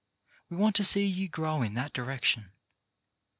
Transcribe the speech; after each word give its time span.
We 0.49 0.57
want 0.57 0.75
to 0.77 0.83
see 0.83 1.05
you 1.05 1.29
grow 1.29 1.61
in 1.61 1.75
that 1.75 1.93
direction. 1.93 2.53